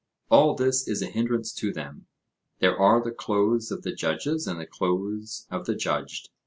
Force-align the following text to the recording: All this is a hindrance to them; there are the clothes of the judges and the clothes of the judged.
All 0.31 0.55
this 0.55 0.87
is 0.87 1.03
a 1.03 1.11
hindrance 1.11 1.53
to 1.53 1.71
them; 1.71 2.07
there 2.57 2.75
are 2.75 3.03
the 3.03 3.11
clothes 3.11 3.69
of 3.69 3.83
the 3.83 3.93
judges 3.93 4.47
and 4.47 4.59
the 4.59 4.65
clothes 4.65 5.45
of 5.51 5.67
the 5.67 5.75
judged. 5.75 6.29